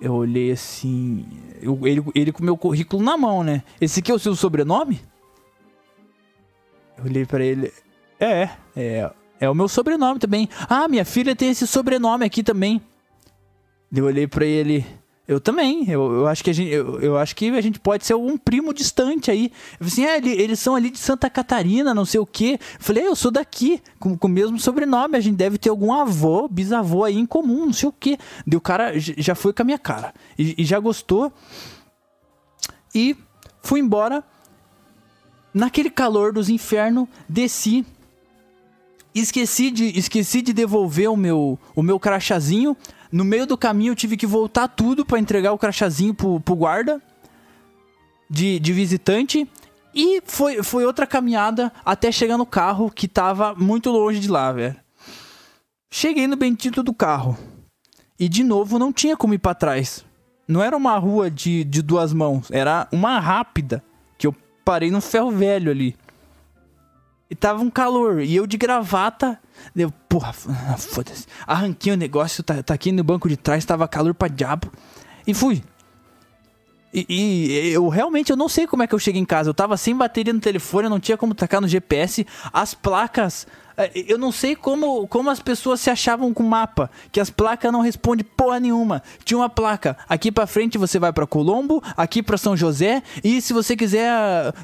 [0.00, 1.26] Eu olhei assim.
[1.60, 3.62] Eu, ele, ele com meu currículo na mão, né?
[3.80, 5.00] Esse aqui é o seu sobrenome?
[7.04, 7.72] Olhei pra ele.
[8.18, 9.10] É, é.
[9.40, 10.48] É o meu sobrenome também.
[10.68, 12.80] Ah, minha filha tem esse sobrenome aqui também.
[13.92, 14.86] Eu olhei pra ele.
[15.26, 15.88] Eu também.
[15.90, 18.38] Eu, eu acho que a gente, eu, eu, acho que a gente pode ser um
[18.38, 19.50] primo distante aí.
[19.80, 22.58] Eu falei assim, é, eles são ali de Santa Catarina, não sei o quê.
[22.60, 25.16] Eu falei, é, eu sou daqui, com, com o mesmo sobrenome.
[25.16, 28.18] A gente deve ter algum avô, bisavô aí em comum, não sei o quê.
[28.46, 30.14] Daí o cara já foi com a minha cara.
[30.38, 31.32] E, e já gostou.
[32.94, 33.16] E
[33.60, 34.22] fui embora
[35.52, 37.84] naquele calor dos infernos, desci.
[39.14, 42.76] Esqueci de, esqueci de devolver o meu, o meu crachazinho.
[43.10, 46.56] No meio do caminho eu tive que voltar tudo pra entregar o crachazinho pro, pro
[46.56, 47.00] guarda
[48.28, 49.46] de, de visitante.
[49.94, 54.50] E foi, foi outra caminhada até chegar no carro que tava muito longe de lá,
[54.50, 54.76] velho.
[55.90, 57.36] Cheguei no bendito do carro.
[58.18, 60.02] E de novo não tinha como ir pra trás.
[60.48, 63.84] Não era uma rua de, de duas mãos, era uma rápida.
[64.64, 65.96] Parei no ferro velho ali.
[67.30, 68.20] E tava um calor.
[68.20, 69.40] E eu de gravata.
[69.74, 71.26] Eu, porra, foda-se.
[71.46, 74.70] Arranquei o negócio, tá, tá aqui no banco de trás, tava calor pra diabo.
[75.26, 75.62] E fui.
[76.92, 79.48] E, e, eu realmente eu não sei como é que eu cheguei em casa.
[79.48, 82.26] Eu tava sem bateria no telefone, eu não tinha como tacar no GPS.
[82.52, 83.46] As placas.
[83.76, 86.90] Eh, eu não sei como, como as pessoas se achavam com o mapa.
[87.10, 89.02] Que as placas não respondem porra nenhuma.
[89.24, 89.96] Tinha uma placa.
[90.08, 93.02] Aqui pra frente você vai para Colombo, aqui para São José.
[93.24, 94.12] E se você quiser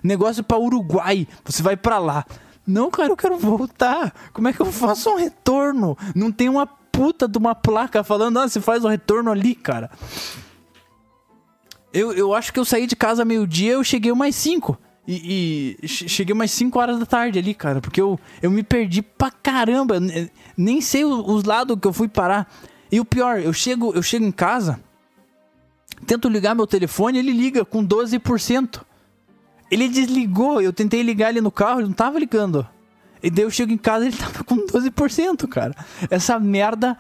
[0.03, 2.27] negócio para Uruguai, você vai para lá.
[2.67, 4.13] Não, cara, eu quero voltar.
[4.35, 5.97] Como é que eu faço um retorno?
[6.15, 9.89] Não tem uma puta de uma placa falando, ah, você faz um retorno ali, cara.
[11.93, 14.79] Eu, eu acho que eu saí de casa meio-dia eu cheguei umas 5.
[15.07, 17.81] E, e, cheguei umas 5 horas da tarde ali, cara.
[17.81, 19.97] Porque eu, eu me perdi pra caramba.
[20.57, 22.47] Nem sei os lados que eu fui parar.
[22.93, 24.81] E o pior, eu chego, eu chego em casa,
[26.07, 28.83] tento ligar meu telefone, ele liga com 12%.
[29.71, 32.67] Ele desligou, eu tentei ligar ele no carro, ele não tava ligando.
[33.23, 35.75] E daí eu chego em casa ele tava com 12%, cara.
[36.11, 36.97] Essa merda,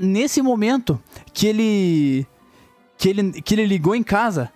[0.00, 1.00] nesse momento
[1.32, 2.26] que ele
[3.04, 4.50] que ele, que ele ligou em casa.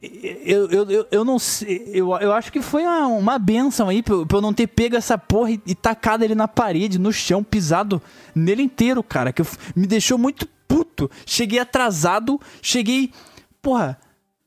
[0.00, 1.82] Eu, eu, eu, eu não sei.
[1.92, 4.94] Eu, eu acho que foi uma, uma benção aí pra, pra eu não ter pego
[4.94, 8.00] essa porra e, e tacado ele na parede, no chão, pisado
[8.36, 9.32] nele inteiro, cara.
[9.32, 11.10] Que eu, me deixou muito puto.
[11.26, 13.12] Cheguei atrasado, cheguei.
[13.60, 13.98] Porra,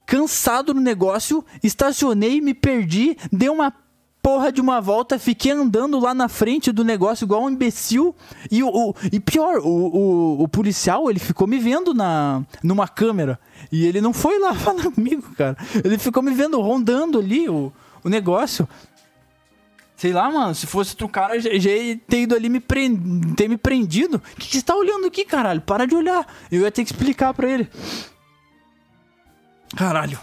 [0.06, 3.70] cansado no negócio, estacionei, me perdi, dei uma
[4.24, 8.16] porra de uma volta, fiquei andando lá na frente do negócio igual um imbecil.
[8.50, 12.88] E, o, o e pior, o, o, o, policial, ele ficou me vendo na, numa
[12.88, 13.38] câmera.
[13.70, 15.58] E ele não foi lá falar comigo, cara.
[15.84, 18.68] Ele ficou me vendo rondando ali o, o negócio.
[19.98, 23.36] Sei lá, mano, se fosse outro cara, já, já ia ter ido ali me prend...
[23.36, 24.16] ter me prendido.
[24.16, 25.60] O que, que você tá olhando aqui, caralho?
[25.60, 26.26] Para de olhar.
[26.50, 27.70] Eu ia ter que explicar pra ele.
[29.76, 30.20] Caralho.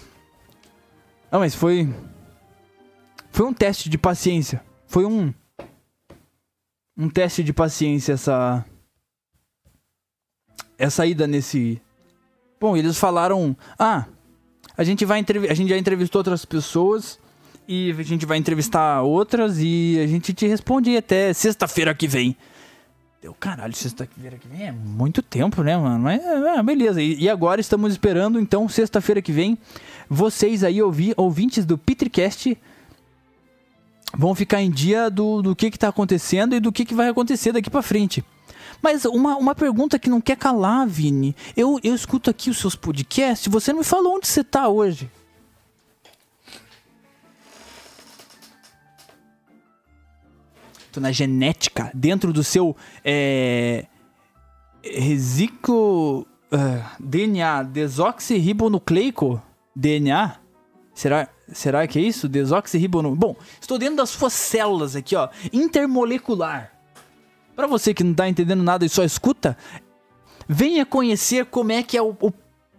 [1.30, 1.88] Ah, mas foi.
[3.30, 4.62] Foi um teste de paciência.
[4.86, 5.32] Foi um.
[6.96, 8.64] Um teste de paciência essa.
[10.78, 11.80] Essa ida nesse.
[12.60, 13.56] Bom, eles falaram.
[13.78, 14.06] Ah,
[14.76, 17.18] a gente vai a gente já entrevistou outras pessoas
[17.68, 22.36] e a gente vai entrevistar outras e a gente te responde até sexta-feira que vem.
[23.22, 26.02] Deu caralho, sexta-feira que vem é muito tempo, né, mano?
[26.02, 27.02] Mas é, beleza.
[27.02, 29.58] E, e, agora estamos esperando, então, sexta-feira que vem,
[30.08, 32.56] vocês aí, ouvi, ouvintes do Petricast,
[34.16, 37.52] vão ficar em dia do, do que está acontecendo e do que, que vai acontecer
[37.52, 38.24] daqui para frente.
[38.82, 41.36] Mas uma, uma pergunta que não quer calar, Vini.
[41.56, 45.10] Eu, eu escuto aqui os seus podcasts, você não me falou onde você está hoje.
[50.92, 53.86] Tô na genética, dentro do seu é,
[54.82, 59.40] resículo uh, DNA desoxirribonucleico
[59.74, 60.36] DNA.
[60.94, 61.28] Será?
[61.52, 62.28] Será que é isso?
[62.28, 63.34] Desoxirribonucleico.
[63.34, 65.28] Bom, estou dentro das suas células aqui, ó.
[65.52, 66.72] Intermolecular.
[67.56, 69.56] Para você que não tá entendendo nada e só escuta,
[70.48, 72.32] venha conhecer como é que é o, o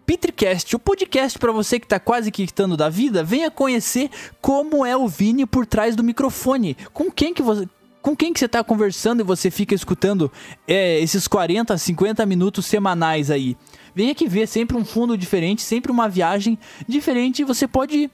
[0.06, 4.10] Petricast, o podcast para você que tá quase quitando da vida, venha conhecer
[4.42, 6.76] como é o Vini por trás do microfone.
[6.94, 7.68] Com quem que você
[8.02, 10.32] com quem que você tá conversando e você fica escutando
[10.68, 13.56] é, esses 40, 50 minutos semanais aí?
[13.94, 18.10] Vem aqui ver sempre um fundo diferente, sempre uma viagem diferente você pode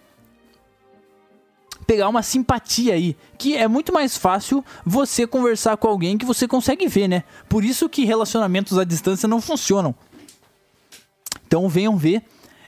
[1.86, 6.48] pegar uma simpatia aí, que é muito mais fácil você conversar com alguém que você
[6.48, 7.24] consegue ver, né?
[7.48, 9.96] Por isso que relacionamentos à distância não funcionam.
[11.46, 12.24] Então venham ver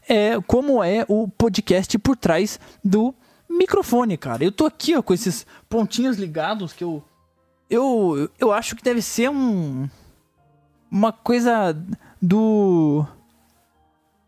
[0.08, 3.14] é, como é o podcast por trás do
[3.50, 4.44] microfone, cara.
[4.44, 7.04] Eu tô aqui ó, com esses pontinhos ligados que eu
[7.70, 9.88] eu eu acho que deve ser um
[10.90, 11.76] uma coisa
[12.22, 13.06] do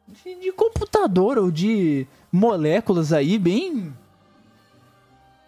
[0.08, 3.94] de, de computador ou de moléculas aí bem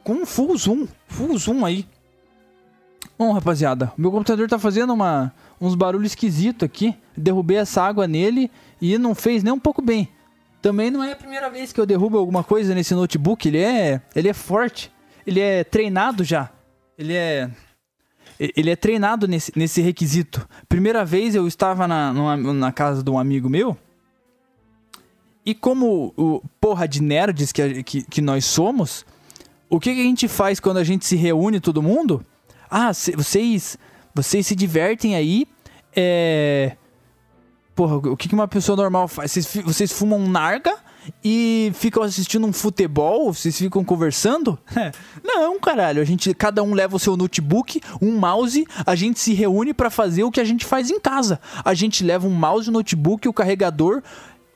[0.03, 1.85] com full zoom, full zoom aí.
[3.17, 6.95] Bom, rapaziada, meu computador tá fazendo uma, uns barulhos esquisitos aqui.
[7.15, 8.49] Derrubei essa água nele
[8.81, 10.09] e não fez nem um pouco bem.
[10.61, 13.47] Também não é a primeira vez que eu derrubo alguma coisa nesse notebook.
[13.47, 14.91] Ele é, ele é forte.
[15.27, 16.49] Ele é treinado já.
[16.97, 17.49] Ele é
[18.39, 20.47] ele é treinado nesse, nesse requisito.
[20.67, 23.77] Primeira vez eu estava na, numa, na casa de um amigo meu.
[25.45, 29.05] E como o porra de nerds que, que, que nós somos,
[29.69, 32.25] o que, que a gente faz quando a gente se reúne todo mundo?
[32.69, 33.77] Ah, vocês,
[34.15, 35.45] vocês se divertem aí
[35.95, 36.75] é.
[37.75, 39.31] Porra, o que que uma pessoa normal faz?
[39.31, 40.75] Vocês, vocês fumam um narga
[41.23, 43.33] e ficam assistindo um futebol?
[43.33, 44.57] Vocês ficam conversando?
[45.23, 46.01] Não, caralho.
[46.01, 49.89] A gente, cada um leva o seu notebook, um mouse, a gente se reúne pra
[49.89, 51.39] fazer o que a gente faz em casa.
[51.63, 54.01] A gente leva um mouse, um notebook, o carregador,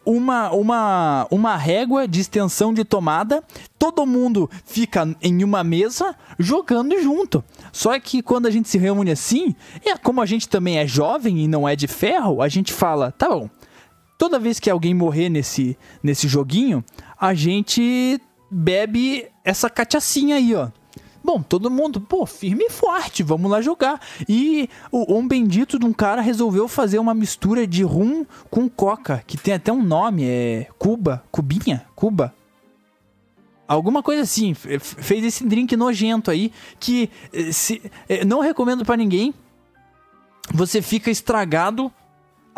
[0.07, 3.43] uma, uma, uma régua de extensão de tomada,
[3.77, 7.43] todo mundo fica em uma mesa jogando junto.
[7.73, 9.53] Só que quando a gente se reúne assim,
[9.85, 13.11] é como a gente também é jovem e não é de ferro, a gente fala,
[13.11, 13.49] tá bom.
[14.17, 16.83] Toda vez que alguém morrer nesse, nesse joguinho,
[17.19, 20.69] a gente bebe essa cachaçinha aí, ó.
[21.23, 23.99] Bom, todo mundo, pô, firme e forte, vamos lá jogar.
[24.29, 29.21] E o, um bendito de um cara resolveu fazer uma mistura de rum com coca,
[29.27, 32.33] que tem até um nome, é Cuba, Cubinha, Cuba.
[33.67, 38.85] Alguma coisa assim, fe- fez esse drink nojento aí, que eh, se, eh, não recomendo
[38.85, 39.33] pra ninguém.
[40.53, 41.91] Você fica estragado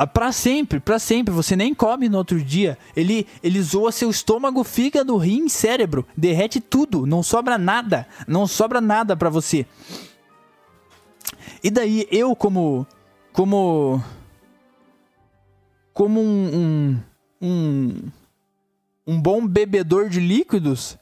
[0.03, 1.33] ah, Pra sempre, pra sempre.
[1.33, 2.77] Você nem come no outro dia.
[2.95, 6.05] Ele, ele zoa seu estômago, fígado, rim, cérebro.
[6.15, 7.05] Derrete tudo.
[7.05, 8.07] Não sobra nada.
[8.27, 9.65] Não sobra nada pra você.
[11.63, 12.88] E daí, eu como...
[13.33, 14.01] Como...
[15.93, 16.47] Como um...
[16.55, 16.99] Um,
[17.41, 18.12] um,
[19.05, 20.97] um bom bebedor de líquidos...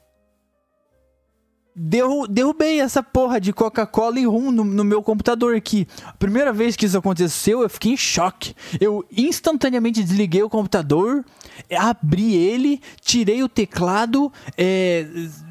[1.80, 5.88] Derru derrubei essa porra de Coca-Cola e rum no, no meu computador aqui.
[6.18, 8.56] Primeira vez que isso aconteceu, eu fiquei em choque.
[8.82, 11.24] Eu instantaneamente desliguei o computador,
[11.78, 15.06] abri ele, tirei o teclado, é,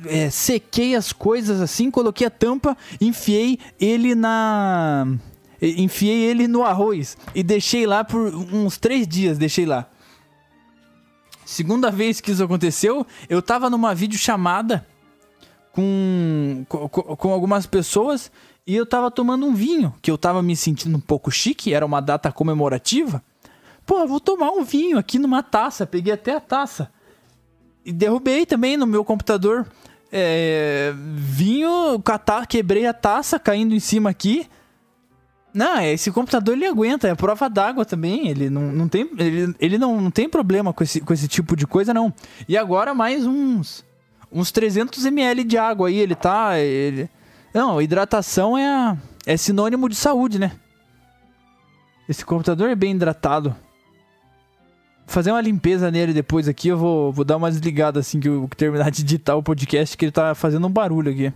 [0.06, 5.06] é, sequei as coisas assim, coloquei a tampa, enfiei ele na.
[5.62, 9.38] Enfiei ele no arroz e deixei lá por uns três dias.
[9.38, 9.88] Deixei lá.
[11.44, 14.84] Segunda vez que isso aconteceu, eu tava numa videochamada
[15.76, 18.32] com, com, com algumas pessoas
[18.66, 21.84] e eu tava tomando um vinho, que eu tava me sentindo um pouco chique, era
[21.84, 23.22] uma data comemorativa.
[23.84, 26.90] Pô, vou tomar um vinho aqui numa taça, peguei até a taça.
[27.84, 29.66] E derrubei também no meu computador.
[30.10, 32.02] É, vinho,
[32.48, 34.48] quebrei a taça caindo em cima aqui.
[35.54, 38.28] Não, esse computador ele aguenta, é prova d'água também.
[38.28, 41.54] Ele não, não tem, ele, ele não, não tem problema com esse, com esse tipo
[41.54, 42.12] de coisa, não.
[42.48, 43.85] E agora mais uns
[44.30, 46.58] uns 300 ml de água aí, ele tá.
[46.58, 47.08] Ele...
[47.54, 50.52] Não, hidratação é, é sinônimo de saúde, né?
[52.08, 53.50] Esse computador é bem hidratado.
[53.50, 58.28] Vou fazer uma limpeza nele depois aqui, eu vou, vou dar uma desligada assim que
[58.28, 61.32] eu terminar de editar o podcast, que ele tá fazendo um barulho aqui.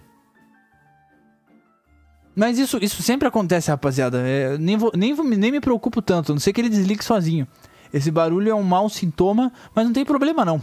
[2.35, 4.19] Mas isso, isso sempre acontece, rapaziada.
[4.27, 7.05] É, nem, vou, nem, vou- nem me preocupo tanto, a não sei que ele desligue
[7.05, 7.47] sozinho.
[7.93, 10.63] Esse barulho é um mau sintoma, mas não tem problema não.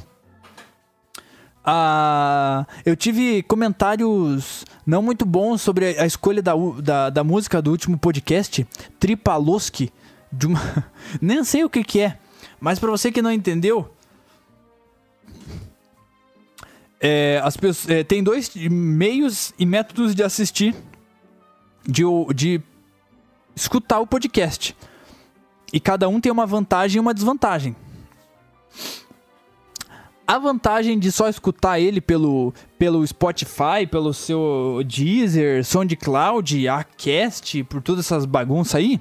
[1.69, 7.71] Ah, eu tive comentários não muito bons sobre a escolha da, da, da música do
[7.71, 8.65] último podcast,
[8.97, 9.91] Tripaloski,
[10.31, 10.61] de uma...
[11.21, 12.17] Nem sei o que que é,
[12.57, 13.93] mas pra você que não entendeu...
[17.01, 20.73] É, as pessoas, é, tem dois meios e métodos de assistir,
[21.85, 22.01] de,
[22.33, 22.61] de
[23.53, 24.73] escutar o podcast.
[25.73, 27.75] E cada um tem uma vantagem e uma desvantagem.
[30.27, 37.81] A vantagem de só escutar ele pelo, pelo Spotify, pelo seu Deezer, SoundCloud, Acast, por
[37.81, 38.99] todas essas bagunças aí,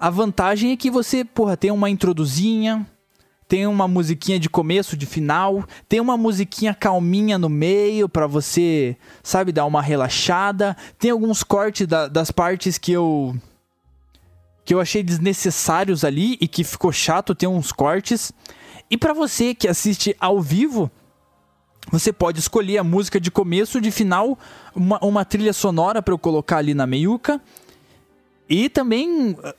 [0.00, 2.84] a vantagem é que você, porra, tem uma introduzinha,
[3.48, 8.96] tem uma musiquinha de começo, de final, tem uma musiquinha calminha no meio pra você,
[9.22, 10.76] sabe, dar uma relaxada.
[10.98, 13.34] Tem alguns cortes da- das partes que eu
[14.64, 18.32] que eu achei desnecessários ali e que ficou chato ter uns cortes.
[18.90, 20.90] E pra você que assiste ao vivo,
[21.90, 24.38] você pode escolher a música de começo, de final,
[24.74, 27.40] uma, uma trilha sonora pra eu colocar ali na meiuca.
[28.48, 29.54] E também uh,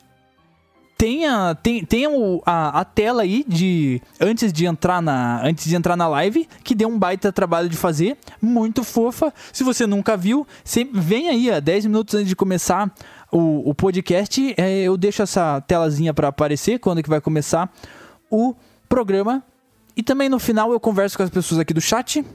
[0.97, 2.09] tenha, tenha
[2.45, 6.73] a, a tela aí de antes de entrar na antes de entrar na live, que
[6.73, 9.33] deu um baita trabalho de fazer, muito fofa.
[9.53, 12.93] Se você nunca viu, sempre vem aí, ó, 10 minutos antes de começar
[13.31, 17.71] o, o podcast, é, eu deixo essa telazinha pra aparecer quando que vai começar
[18.29, 18.55] o
[18.87, 19.43] programa.
[19.95, 22.25] E também no final eu converso com as pessoas aqui do chat,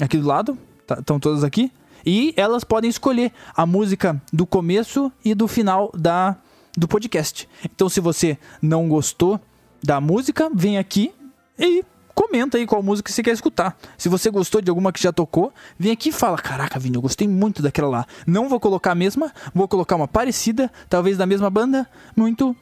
[0.00, 0.58] aqui do lado,
[0.98, 1.70] estão todas aqui.
[2.04, 6.36] E elas podem escolher a música do começo e do final da,
[6.76, 7.48] do podcast.
[7.64, 9.38] Então, se você não gostou
[9.82, 11.12] da música, vem aqui
[11.58, 11.84] e
[12.14, 13.76] comenta aí qual música você quer escutar.
[13.96, 17.02] Se você gostou de alguma que já tocou, vem aqui e fala: Caraca, Vini, eu
[17.02, 18.06] gostei muito daquela lá.
[18.26, 21.88] Não vou colocar a mesma, vou colocar uma parecida, talvez da mesma banda.
[22.16, 22.56] Muito.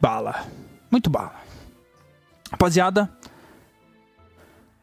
[0.00, 0.46] Bala.
[0.90, 1.34] Muito bala.
[2.50, 3.10] Rapaziada,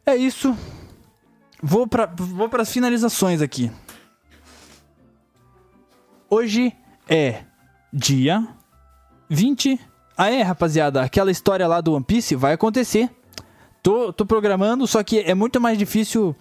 [0.05, 0.55] é isso.
[1.61, 3.69] Vou para vou as finalizações aqui.
[6.29, 6.73] Hoje
[7.09, 7.43] é
[7.91, 8.47] dia
[9.29, 9.79] 20.
[10.17, 13.09] Ah, é, rapaziada, aquela história lá do One Piece vai acontecer.
[13.83, 16.35] Tô, tô programando, só que é muito mais difícil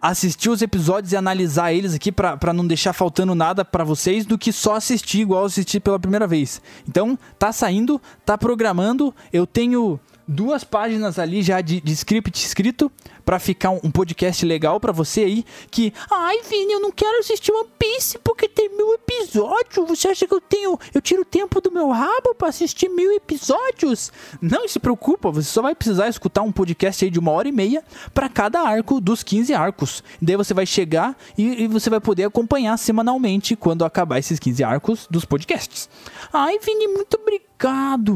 [0.00, 4.38] assistir os episódios e analisar eles aqui pra não deixar faltando nada pra vocês do
[4.38, 6.62] que só assistir igual assistir pela primeira vez.
[6.88, 9.14] Então, tá saindo, tá programando.
[9.32, 12.90] Eu tenho duas páginas ali já de, de script escrito
[13.24, 17.18] para ficar um, um, podcast legal para você aí que, ai, Vini, eu não quero
[17.18, 19.88] assistir One Piece porque tem mil episódios.
[19.88, 24.12] Você acha que eu tenho, eu tiro tempo do meu rabo para assistir mil episódios?
[24.40, 27.52] Não se preocupa, você só vai precisar escutar um podcast aí de uma hora e
[27.52, 27.82] meia
[28.14, 30.02] para cada arco dos 15 arcos.
[30.22, 34.62] Daí você vai chegar e, e você vai poder acompanhar semanalmente quando acabar esses 15
[34.62, 35.88] arcos dos podcasts.
[36.32, 37.49] Ai, Vini, muito obrigado.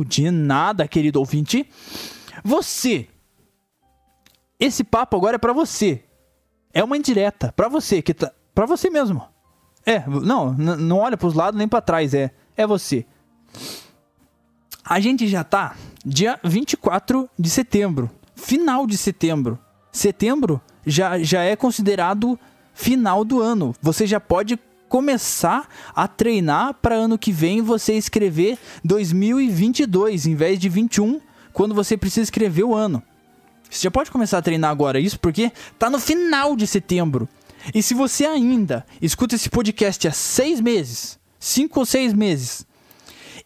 [0.07, 1.68] De nada, querido ouvinte.
[2.42, 3.09] Você.
[4.59, 6.05] Esse papo agora é para você.
[6.72, 9.22] É uma indireta para você que tá para você mesmo.
[9.84, 13.05] É, não, não olha para os lados nem para trás, é é você.
[14.84, 19.59] A gente já tá dia 24 de setembro, final de setembro.
[19.90, 22.38] Setembro já já é considerado
[22.72, 23.74] final do ano.
[23.80, 24.59] Você já pode
[24.95, 31.20] começar a treinar para ano que vem você escrever 2022 em vez de 21
[31.53, 33.03] quando você precisa escrever o ano.
[33.68, 37.28] Você já pode começar a treinar agora isso porque tá no final de setembro.
[37.74, 42.64] E se você ainda escuta esse podcast há seis meses, cinco ou seis meses,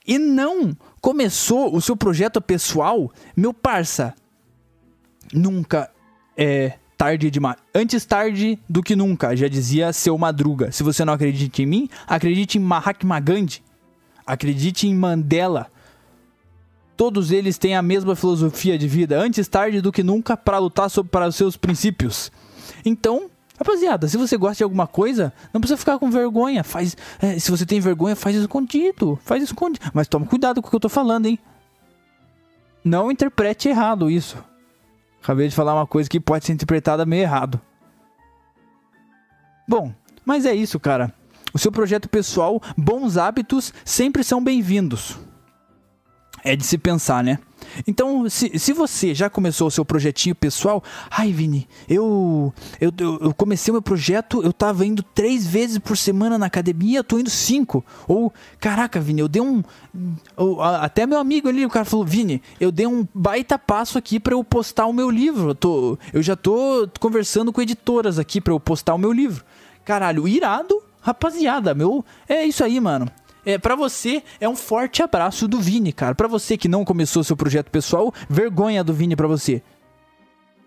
[0.07, 4.15] e não começou o seu projeto pessoal, meu parça,
[5.33, 5.91] nunca
[6.37, 7.57] é tarde demais.
[7.73, 10.73] Antes tarde do que nunca, já dizia seu Madruga.
[10.73, 13.63] Se você não acredita em mim, acredite em Mahatma Gandhi.
[14.27, 15.69] Acredite em Mandela.
[16.97, 20.91] Todos eles têm a mesma filosofia de vida, antes tarde do que nunca, para lutar
[20.91, 22.33] sobre, para os seus princípios.
[22.85, 26.65] Então, rapaziada, se você gosta de alguma coisa, não precisa ficar com vergonha.
[26.65, 29.87] Faz, é, se você tem vergonha, faz escondido, faz escondido.
[29.95, 31.39] Mas toma cuidado com o que eu tô falando, hein?
[32.83, 34.37] Não interprete errado isso.
[35.29, 37.61] Acabei de falar uma coisa que pode ser interpretada meio errado.
[39.69, 39.93] Bom,
[40.25, 41.13] mas é isso, cara.
[41.53, 45.19] O seu projeto pessoal, bons hábitos sempre são bem-vindos
[46.43, 47.39] é de se pensar, né?
[47.87, 53.35] Então, se, se você já começou o seu projetinho pessoal, ai Vini, eu, eu, eu
[53.35, 57.31] comecei meu projeto, eu tava indo três vezes por semana na academia, eu tô indo
[57.31, 57.85] cinco.
[58.07, 59.63] Ou, caraca, Vini, eu dei um.
[60.37, 64.19] Ou, até meu amigo ali, o cara falou, Vini, eu dei um baita passo aqui
[64.21, 65.51] para eu postar o meu livro.
[65.51, 69.45] Eu, tô, eu já tô conversando com editoras aqui para eu postar o meu livro.
[69.85, 72.05] Caralho, irado, rapaziada, meu.
[72.29, 73.11] É isso aí, mano
[73.49, 76.15] é, para você é um forte abraço do Vini, cara.
[76.15, 79.63] Para você que não começou seu projeto pessoal, vergonha do Vini para você.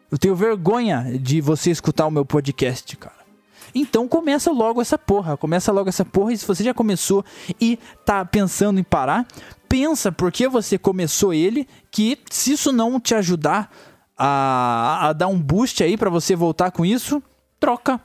[0.09, 3.21] Eu tenho vergonha de você escutar o meu podcast, cara.
[3.75, 6.33] Então começa logo essa porra, começa logo essa porra.
[6.33, 7.23] E se você já começou
[7.59, 9.27] e tá pensando em parar,
[9.69, 13.71] pensa porque você começou ele, que se isso não te ajudar
[14.17, 17.21] a, a dar um boost aí para você voltar com isso,
[17.59, 18.01] troca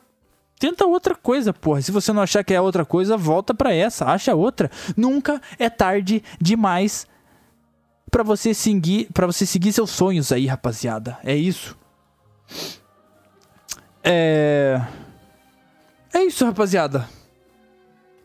[0.58, 1.82] Tenta outra coisa, porra.
[1.82, 4.70] Se você não achar que é outra coisa, volta para essa, acha outra.
[4.96, 7.06] Nunca é tarde demais
[8.10, 11.18] para você seguir, para você seguir seus sonhos aí, rapaziada.
[11.22, 11.76] É isso.
[14.02, 14.80] É
[16.14, 17.06] É isso, rapaziada.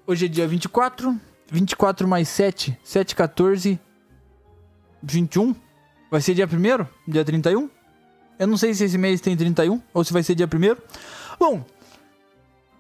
[0.07, 1.19] Hoje é dia 24,
[1.51, 3.79] 24 mais 7, 7 14
[5.03, 5.55] 21.
[6.09, 7.69] Vai ser dia 1 Dia 31?
[8.39, 10.77] Eu não sei se esse mês tem 31 ou se vai ser dia 1
[11.39, 11.65] Bom,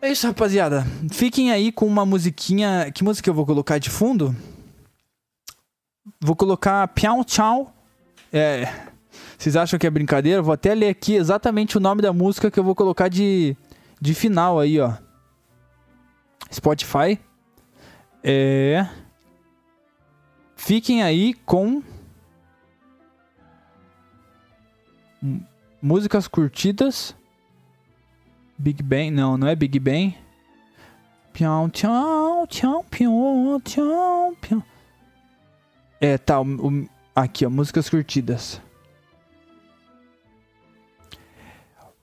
[0.01, 0.85] é isso, rapaziada.
[1.11, 2.91] Fiquem aí com uma musiquinha.
[2.91, 4.35] Que música eu vou colocar de fundo?
[6.19, 7.73] Vou colocar Piau Tchau.
[8.33, 8.67] É.
[9.37, 10.41] Vocês acham que é brincadeira?
[10.41, 13.55] Vou até ler aqui exatamente o nome da música que eu vou colocar de,
[13.99, 14.93] de final aí, ó.
[16.51, 17.19] Spotify.
[18.23, 18.87] É.
[20.55, 21.81] Fiquem aí com.
[25.81, 27.15] Músicas curtidas.
[28.61, 30.15] Big Bang, não, não é Big Bang.
[31.33, 34.63] Pião, tchau, tchau, pião, tchau, pião.
[35.99, 38.61] É, tá, o, o, aqui, ó, músicas curtidas.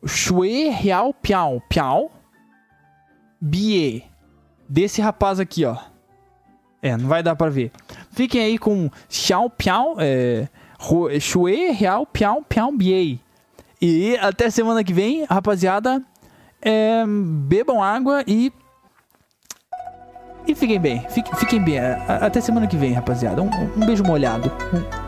[0.05, 2.11] Shui Real Piao, Piao,
[3.41, 4.05] Bie.
[4.69, 5.77] Desse rapaz aqui, ó.
[6.83, 7.71] É, não vai dar pra ver.
[8.11, 10.49] Fiquem aí com Xiao Piao, é,
[11.21, 13.21] Shui Real Piao, Piao Bie.
[13.81, 16.05] E até semana que vem, rapaziada.
[16.61, 18.53] É, bebam água e.
[20.47, 21.07] E fiquem bem.
[21.11, 21.79] Fiquem, fiquem bem.
[21.79, 23.43] Até semana que vem, rapaziada.
[23.43, 24.51] Um, um beijo molhado.
[24.73, 25.08] Um,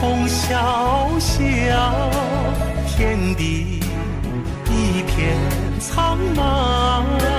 [0.00, 0.56] 风萧
[1.18, 2.10] 萧，
[2.88, 3.80] 天地
[4.70, 5.36] 一片
[5.78, 7.29] 苍茫。